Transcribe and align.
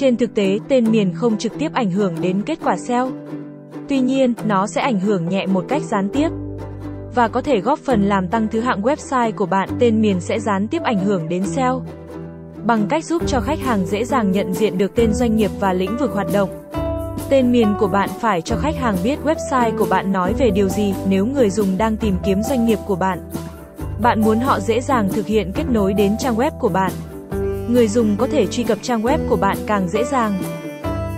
Trên 0.00 0.16
thực 0.16 0.34
tế, 0.34 0.58
tên 0.68 0.90
miền 0.90 1.12
không 1.14 1.38
trực 1.38 1.58
tiếp 1.58 1.72
ảnh 1.72 1.90
hưởng 1.90 2.14
đến 2.20 2.42
kết 2.46 2.58
quả 2.64 2.76
SEO. 2.76 3.10
Tuy 3.88 4.00
nhiên, 4.00 4.34
nó 4.44 4.66
sẽ 4.66 4.80
ảnh 4.80 5.00
hưởng 5.00 5.28
nhẹ 5.28 5.46
một 5.46 5.64
cách 5.68 5.82
gián 5.82 6.08
tiếp 6.12 6.28
và 7.14 7.28
có 7.28 7.40
thể 7.40 7.60
góp 7.60 7.78
phần 7.78 8.02
làm 8.02 8.28
tăng 8.28 8.48
thứ 8.48 8.60
hạng 8.60 8.82
website 8.82 9.32
của 9.32 9.46
bạn. 9.46 9.68
Tên 9.78 10.00
miền 10.00 10.20
sẽ 10.20 10.40
gián 10.40 10.68
tiếp 10.68 10.82
ảnh 10.82 10.98
hưởng 11.04 11.28
đến 11.28 11.44
SEO 11.46 11.82
bằng 12.64 12.86
cách 12.88 13.04
giúp 13.04 13.22
cho 13.26 13.40
khách 13.40 13.58
hàng 13.58 13.86
dễ 13.86 14.04
dàng 14.04 14.32
nhận 14.32 14.54
diện 14.54 14.78
được 14.78 14.94
tên 14.94 15.14
doanh 15.14 15.36
nghiệp 15.36 15.50
và 15.60 15.72
lĩnh 15.72 15.96
vực 15.96 16.12
hoạt 16.12 16.26
động. 16.32 16.48
Tên 17.30 17.52
miền 17.52 17.74
của 17.78 17.88
bạn 17.88 18.08
phải 18.20 18.42
cho 18.42 18.56
khách 18.56 18.76
hàng 18.76 18.96
biết 19.04 19.18
website 19.24 19.78
của 19.78 19.86
bạn 19.90 20.12
nói 20.12 20.34
về 20.38 20.50
điều 20.50 20.68
gì 20.68 20.94
nếu 21.08 21.26
người 21.26 21.50
dùng 21.50 21.78
đang 21.78 21.96
tìm 21.96 22.16
kiếm 22.24 22.42
doanh 22.42 22.66
nghiệp 22.66 22.78
của 22.86 22.96
bạn. 22.96 23.30
Bạn 24.02 24.20
muốn 24.20 24.38
họ 24.38 24.60
dễ 24.60 24.80
dàng 24.80 25.08
thực 25.08 25.26
hiện 25.26 25.52
kết 25.54 25.64
nối 25.70 25.94
đến 25.94 26.16
trang 26.18 26.36
web 26.36 26.50
của 26.50 26.68
bạn. 26.68 26.92
Người 27.72 27.88
dùng 27.88 28.16
có 28.16 28.26
thể 28.26 28.46
truy 28.46 28.62
cập 28.62 28.78
trang 28.82 29.02
web 29.02 29.18
của 29.28 29.36
bạn 29.36 29.56
càng 29.66 29.88
dễ 29.88 30.04
dàng. 30.04 30.42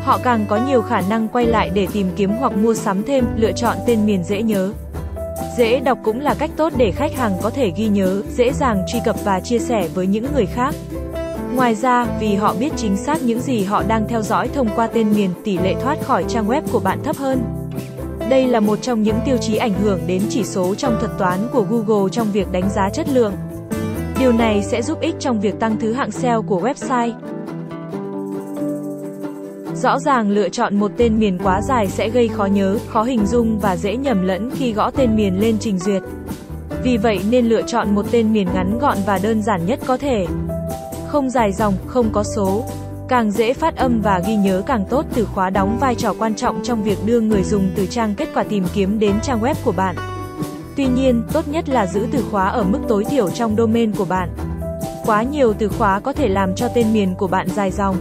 Họ 0.03 0.19
càng 0.25 0.47
có 0.49 0.67
nhiều 0.67 0.83
khả 0.83 1.01
năng 1.01 1.29
quay 1.29 1.47
lại 1.47 1.71
để 1.75 1.87
tìm 1.93 2.07
kiếm 2.17 2.31
hoặc 2.31 2.53
mua 2.57 2.75
sắm 2.75 3.03
thêm, 3.03 3.25
lựa 3.37 3.53
chọn 3.53 3.77
tên 3.87 4.07
miền 4.07 4.25
dễ 4.25 4.43
nhớ. 4.43 4.73
Dễ 5.59 5.81
đọc 5.81 5.99
cũng 6.05 6.21
là 6.21 6.35
cách 6.35 6.51
tốt 6.57 6.73
để 6.77 6.93
khách 6.97 7.17
hàng 7.17 7.33
có 7.43 7.51
thể 7.51 7.73
ghi 7.77 7.89
nhớ, 7.89 8.23
dễ 8.37 8.53
dàng 8.53 8.83
truy 8.93 8.99
cập 9.05 9.17
và 9.25 9.41
chia 9.41 9.59
sẻ 9.59 9.89
với 9.95 10.07
những 10.07 10.27
người 10.35 10.47
khác. 10.47 10.75
Ngoài 11.55 11.75
ra, 11.75 12.07
vì 12.21 12.35
họ 12.35 12.55
biết 12.61 12.73
chính 12.77 12.97
xác 12.97 13.23
những 13.23 13.41
gì 13.41 13.63
họ 13.63 13.83
đang 13.83 14.09
theo 14.09 14.23
dõi 14.23 14.49
thông 14.49 14.69
qua 14.77 14.87
tên 14.87 15.13
miền, 15.13 15.31
tỷ 15.45 15.59
lệ 15.59 15.75
thoát 15.83 16.03
khỏi 16.03 16.25
trang 16.29 16.49
web 16.49 16.63
của 16.73 16.81
bạn 16.81 16.99
thấp 17.05 17.17
hơn. 17.17 17.43
Đây 18.29 18.47
là 18.47 18.61
một 18.61 18.83
trong 18.83 19.03
những 19.03 19.17
tiêu 19.25 19.37
chí 19.41 19.57
ảnh 19.57 19.75
hưởng 19.75 20.01
đến 20.07 20.23
chỉ 20.31 20.45
số 20.45 20.75
trong 20.75 20.97
thuật 21.01 21.19
toán 21.19 21.39
của 21.53 21.67
Google 21.71 22.09
trong 22.13 22.33
việc 22.33 22.53
đánh 22.53 22.71
giá 22.71 22.91
chất 22.91 23.09
lượng. 23.09 23.33
Điều 24.23 24.33
này 24.33 24.63
sẽ 24.63 24.83
giúp 24.83 25.01
ích 25.01 25.15
trong 25.21 25.41
việc 25.41 25.61
tăng 25.61 25.79
thứ 25.79 25.93
hạng 25.93 26.11
SEO 26.11 26.43
của 26.43 26.61
website. 26.61 27.13
Rõ 29.75 29.99
ràng 29.99 30.31
lựa 30.31 30.49
chọn 30.49 30.77
một 30.77 30.91
tên 30.97 31.19
miền 31.19 31.39
quá 31.45 31.61
dài 31.63 31.87
sẽ 31.87 32.09
gây 32.09 32.29
khó 32.29 32.45
nhớ, 32.45 32.79
khó 32.89 33.03
hình 33.03 33.27
dung 33.27 33.59
và 33.59 33.77
dễ 33.77 33.97
nhầm 33.97 34.23
lẫn 34.23 34.51
khi 34.51 34.73
gõ 34.73 34.91
tên 34.91 35.17
miền 35.17 35.41
lên 35.41 35.57
trình 35.61 35.79
duyệt. 35.79 36.03
Vì 36.83 36.97
vậy 36.97 37.21
nên 37.31 37.47
lựa 37.47 37.63
chọn 37.63 37.95
một 37.95 38.07
tên 38.11 38.33
miền 38.33 38.49
ngắn 38.55 38.79
gọn 38.79 38.99
và 39.07 39.19
đơn 39.23 39.43
giản 39.43 39.67
nhất 39.67 39.79
có 39.87 39.97
thể. 39.97 40.27
Không 41.09 41.31
dài 41.31 41.53
dòng, 41.53 41.75
không 41.87 42.11
có 42.13 42.23
số. 42.37 42.65
Càng 43.09 43.31
dễ 43.31 43.53
phát 43.53 43.77
âm 43.77 44.01
và 44.01 44.23
ghi 44.27 44.37
nhớ 44.37 44.63
càng 44.67 44.85
tốt, 44.91 45.07
từ 45.15 45.25
khóa 45.25 45.51
đóng 45.51 45.79
vai 45.81 45.95
trò 45.95 46.15
quan 46.19 46.35
trọng 46.35 46.63
trong 46.63 46.85
việc 46.85 46.99
đưa 47.07 47.21
người 47.21 47.43
dùng 47.43 47.71
từ 47.77 47.87
trang 47.87 48.15
kết 48.15 48.29
quả 48.35 48.43
tìm 48.43 48.65
kiếm 48.75 48.99
đến 48.99 49.15
trang 49.23 49.41
web 49.41 49.55
của 49.65 49.73
bạn. 49.73 49.97
Tuy 50.77 50.87
nhiên, 50.87 51.23
tốt 51.33 51.49
nhất 51.49 51.69
là 51.69 51.87
giữ 51.87 52.07
từ 52.13 52.25
khóa 52.31 52.49
ở 52.49 52.63
mức 52.63 52.79
tối 52.89 53.05
thiểu 53.05 53.31
trong 53.31 53.57
domain 53.57 53.93
của 53.93 54.05
bạn. 54.05 54.29
Quá 55.07 55.23
nhiều 55.23 55.53
từ 55.53 55.69
khóa 55.69 56.01
có 56.01 56.13
thể 56.13 56.29
làm 56.29 56.55
cho 56.55 56.69
tên 56.69 56.93
miền 56.93 57.15
của 57.15 57.27
bạn 57.27 57.49
dài 57.49 57.71
dòng 57.71 57.97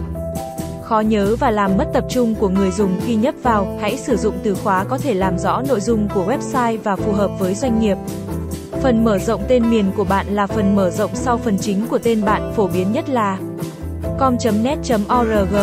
khó 0.92 1.00
nhớ 1.00 1.36
và 1.40 1.50
làm 1.50 1.76
mất 1.76 1.86
tập 1.92 2.04
trung 2.08 2.34
của 2.34 2.48
người 2.48 2.70
dùng 2.70 3.00
khi 3.04 3.14
nhấp 3.14 3.34
vào, 3.42 3.78
hãy 3.80 3.96
sử 3.96 4.16
dụng 4.16 4.34
từ 4.42 4.54
khóa 4.54 4.84
có 4.84 4.98
thể 4.98 5.14
làm 5.14 5.38
rõ 5.38 5.62
nội 5.68 5.80
dung 5.80 6.08
của 6.14 6.24
website 6.24 6.78
và 6.84 6.96
phù 6.96 7.12
hợp 7.12 7.30
với 7.38 7.54
doanh 7.54 7.80
nghiệp. 7.80 7.96
Phần 8.82 9.04
mở 9.04 9.18
rộng 9.18 9.42
tên 9.48 9.70
miền 9.70 9.92
của 9.96 10.04
bạn 10.04 10.26
là 10.26 10.46
phần 10.46 10.76
mở 10.76 10.90
rộng 10.90 11.10
sau 11.14 11.38
phần 11.38 11.58
chính 11.58 11.86
của 11.86 11.98
tên 11.98 12.24
bạn, 12.24 12.52
phổ 12.56 12.66
biến 12.66 12.92
nhất 12.92 13.08
là 13.08 13.38
com.net.org. 14.18 15.56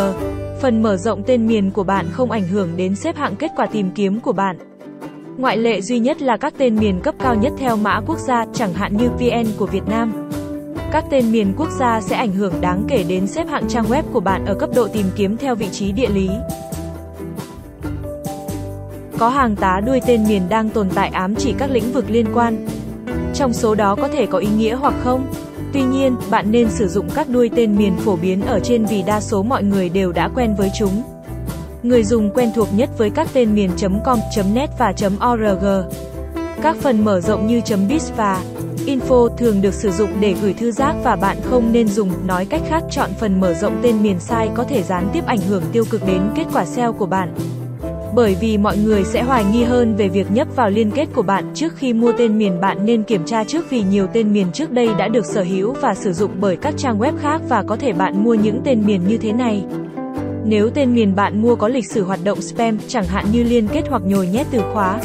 Phần 0.60 0.82
mở 0.82 0.96
rộng 0.96 1.22
tên 1.26 1.46
miền 1.46 1.70
của 1.70 1.84
bạn 1.84 2.06
không 2.12 2.30
ảnh 2.30 2.48
hưởng 2.48 2.76
đến 2.76 2.96
xếp 2.96 3.16
hạng 3.16 3.36
kết 3.36 3.50
quả 3.56 3.66
tìm 3.66 3.90
kiếm 3.90 4.20
của 4.20 4.32
bạn. 4.32 4.69
Ngoại 5.40 5.56
lệ 5.56 5.80
duy 5.80 5.98
nhất 5.98 6.22
là 6.22 6.36
các 6.36 6.54
tên 6.58 6.76
miền 6.76 7.00
cấp 7.00 7.14
cao 7.18 7.34
nhất 7.34 7.52
theo 7.58 7.76
mã 7.76 8.00
quốc 8.06 8.18
gia, 8.18 8.44
chẳng 8.54 8.72
hạn 8.72 8.96
như 8.96 9.08
VN 9.08 9.46
của 9.58 9.66
Việt 9.66 9.82
Nam. 9.86 10.30
Các 10.92 11.04
tên 11.10 11.32
miền 11.32 11.54
quốc 11.56 11.68
gia 11.78 12.00
sẽ 12.00 12.16
ảnh 12.16 12.32
hưởng 12.32 12.52
đáng 12.60 12.84
kể 12.88 13.04
đến 13.08 13.26
xếp 13.26 13.48
hạng 13.48 13.68
trang 13.68 13.84
web 13.84 14.02
của 14.12 14.20
bạn 14.20 14.46
ở 14.46 14.54
cấp 14.54 14.70
độ 14.74 14.88
tìm 14.88 15.06
kiếm 15.16 15.36
theo 15.36 15.54
vị 15.54 15.68
trí 15.72 15.92
địa 15.92 16.08
lý. 16.08 16.28
Có 19.18 19.28
hàng 19.28 19.56
tá 19.56 19.80
đuôi 19.86 20.00
tên 20.06 20.24
miền 20.28 20.42
đang 20.48 20.70
tồn 20.70 20.88
tại 20.94 21.08
ám 21.08 21.34
chỉ 21.34 21.54
các 21.58 21.70
lĩnh 21.70 21.92
vực 21.92 22.04
liên 22.08 22.26
quan. 22.34 22.66
Trong 23.34 23.52
số 23.52 23.74
đó 23.74 23.94
có 23.94 24.08
thể 24.08 24.26
có 24.26 24.38
ý 24.38 24.48
nghĩa 24.56 24.74
hoặc 24.74 24.94
không. 25.04 25.26
Tuy 25.72 25.82
nhiên, 25.82 26.16
bạn 26.30 26.50
nên 26.50 26.70
sử 26.70 26.88
dụng 26.88 27.08
các 27.14 27.28
đuôi 27.28 27.50
tên 27.56 27.76
miền 27.76 27.96
phổ 27.96 28.16
biến 28.16 28.42
ở 28.46 28.60
trên 28.60 28.84
vì 28.84 29.02
đa 29.02 29.20
số 29.20 29.42
mọi 29.42 29.62
người 29.64 29.88
đều 29.88 30.12
đã 30.12 30.28
quen 30.34 30.54
với 30.58 30.70
chúng. 30.78 31.02
Người 31.82 32.04
dùng 32.04 32.30
quen 32.30 32.50
thuộc 32.54 32.68
nhất 32.74 32.90
với 32.98 33.10
các 33.10 33.28
tên 33.32 33.54
miền 33.54 33.70
.com, 34.04 34.18
.net 34.54 34.70
và 34.78 34.92
.org. 35.32 35.64
Các 36.62 36.76
phần 36.76 37.04
mở 37.04 37.20
rộng 37.20 37.46
như 37.46 37.60
.biz 37.60 38.10
và 38.16 38.42
Info 38.86 39.28
thường 39.28 39.62
được 39.62 39.74
sử 39.74 39.90
dụng 39.90 40.10
để 40.20 40.34
gửi 40.42 40.54
thư 40.54 40.70
giác 40.70 40.94
và 41.04 41.16
bạn 41.16 41.36
không 41.44 41.72
nên 41.72 41.88
dùng, 41.88 42.10
nói 42.26 42.44
cách 42.44 42.62
khác 42.68 42.82
chọn 42.90 43.10
phần 43.20 43.40
mở 43.40 43.54
rộng 43.54 43.80
tên 43.82 44.02
miền 44.02 44.20
sai 44.20 44.50
có 44.54 44.64
thể 44.64 44.82
gián 44.82 45.08
tiếp 45.12 45.26
ảnh 45.26 45.40
hưởng 45.40 45.62
tiêu 45.72 45.84
cực 45.90 46.06
đến 46.06 46.22
kết 46.34 46.44
quả 46.52 46.64
SEO 46.64 46.92
của 46.92 47.06
bạn. 47.06 47.34
Bởi 48.14 48.36
vì 48.40 48.58
mọi 48.58 48.76
người 48.76 49.04
sẽ 49.04 49.22
hoài 49.22 49.44
nghi 49.44 49.64
hơn 49.64 49.96
về 49.96 50.08
việc 50.08 50.30
nhấp 50.30 50.56
vào 50.56 50.70
liên 50.70 50.90
kết 50.90 51.06
của 51.14 51.22
bạn 51.22 51.50
trước 51.54 51.76
khi 51.76 51.92
mua 51.92 52.12
tên 52.18 52.38
miền 52.38 52.60
bạn 52.60 52.86
nên 52.86 53.02
kiểm 53.02 53.24
tra 53.26 53.44
trước 53.44 53.70
vì 53.70 53.82
nhiều 53.82 54.06
tên 54.12 54.32
miền 54.32 54.46
trước 54.52 54.70
đây 54.70 54.88
đã 54.98 55.08
được 55.08 55.26
sở 55.26 55.42
hữu 55.42 55.72
và 55.80 55.94
sử 55.94 56.12
dụng 56.12 56.30
bởi 56.40 56.56
các 56.56 56.74
trang 56.76 56.98
web 56.98 57.12
khác 57.20 57.40
và 57.48 57.62
có 57.62 57.76
thể 57.76 57.92
bạn 57.92 58.24
mua 58.24 58.34
những 58.34 58.60
tên 58.64 58.86
miền 58.86 59.06
như 59.06 59.18
thế 59.18 59.32
này. 59.32 59.64
Nếu 60.44 60.70
tên 60.70 60.94
miền 60.94 61.14
bạn 61.14 61.42
mua 61.42 61.56
có 61.56 61.68
lịch 61.68 61.90
sử 61.90 62.04
hoạt 62.04 62.20
động 62.24 62.42
spam, 62.42 62.78
chẳng 62.88 63.06
hạn 63.06 63.26
như 63.32 63.42
liên 63.42 63.68
kết 63.68 63.82
hoặc 63.88 64.02
nhồi 64.04 64.26
nhét 64.26 64.46
từ 64.50 64.60
khóa, 64.72 65.00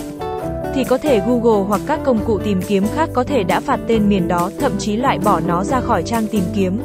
thì 0.75 0.83
có 0.83 0.97
thể 0.97 1.19
Google 1.19 1.67
hoặc 1.67 1.81
các 1.87 1.99
công 2.03 2.25
cụ 2.25 2.39
tìm 2.39 2.61
kiếm 2.67 2.83
khác 2.95 3.09
có 3.13 3.23
thể 3.23 3.43
đã 3.43 3.59
phạt 3.59 3.79
tên 3.87 4.09
miền 4.09 4.27
đó, 4.27 4.51
thậm 4.59 4.71
chí 4.79 4.95
loại 4.95 5.19
bỏ 5.19 5.39
nó 5.47 5.63
ra 5.63 5.79
khỏi 5.79 6.03
trang 6.03 6.27
tìm 6.27 6.43
kiếm. 6.55 6.79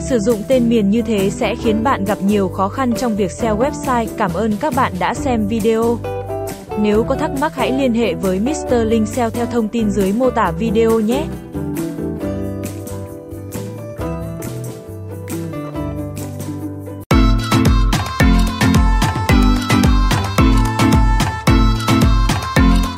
Sử 0.00 0.18
dụng 0.18 0.42
tên 0.48 0.68
miền 0.68 0.90
như 0.90 1.02
thế 1.02 1.30
sẽ 1.30 1.54
khiến 1.54 1.84
bạn 1.84 2.04
gặp 2.04 2.18
nhiều 2.22 2.48
khó 2.48 2.68
khăn 2.68 2.92
trong 2.94 3.16
việc 3.16 3.30
SEO 3.30 3.58
website. 3.58 4.06
Cảm 4.16 4.34
ơn 4.34 4.52
các 4.60 4.74
bạn 4.76 4.92
đã 4.98 5.14
xem 5.14 5.46
video. 5.46 5.98
Nếu 6.78 7.04
có 7.04 7.14
thắc 7.14 7.30
mắc 7.40 7.54
hãy 7.54 7.72
liên 7.72 7.94
hệ 7.94 8.14
với 8.14 8.40
Mr. 8.40 8.74
Linh 8.84 9.06
SEO 9.06 9.30
theo 9.30 9.46
thông 9.46 9.68
tin 9.68 9.90
dưới 9.90 10.12
mô 10.12 10.30
tả 10.30 10.52
video 10.58 11.00
nhé. 11.00 11.24